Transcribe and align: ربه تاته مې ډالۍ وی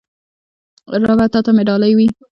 ربه 1.07 1.25
تاته 1.33 1.51
مې 1.55 1.63
ډالۍ 1.67 1.91
وی 1.95 2.07